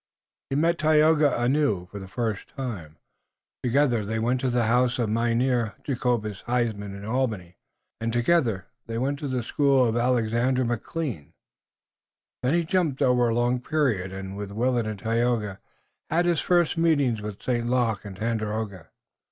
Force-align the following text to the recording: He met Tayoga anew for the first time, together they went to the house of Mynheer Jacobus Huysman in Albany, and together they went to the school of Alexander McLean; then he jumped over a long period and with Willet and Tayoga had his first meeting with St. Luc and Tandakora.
He 0.49 0.55
met 0.55 0.79
Tayoga 0.79 1.39
anew 1.39 1.85
for 1.85 1.99
the 1.99 2.07
first 2.07 2.49
time, 2.49 2.97
together 3.61 4.03
they 4.03 4.17
went 4.17 4.41
to 4.41 4.49
the 4.49 4.65
house 4.65 4.97
of 4.97 5.11
Mynheer 5.11 5.75
Jacobus 5.83 6.41
Huysman 6.47 6.95
in 6.95 7.05
Albany, 7.05 7.57
and 7.99 8.11
together 8.11 8.65
they 8.87 8.97
went 8.97 9.19
to 9.19 9.27
the 9.27 9.43
school 9.43 9.85
of 9.85 9.95
Alexander 9.95 10.65
McLean; 10.65 11.33
then 12.41 12.55
he 12.55 12.63
jumped 12.63 13.03
over 13.03 13.29
a 13.29 13.35
long 13.35 13.61
period 13.61 14.11
and 14.11 14.35
with 14.35 14.49
Willet 14.49 14.87
and 14.87 14.97
Tayoga 14.99 15.59
had 16.09 16.25
his 16.25 16.39
first 16.41 16.79
meeting 16.79 17.21
with 17.21 17.43
St. 17.43 17.69
Luc 17.69 18.03
and 18.03 18.15
Tandakora. 18.17 18.87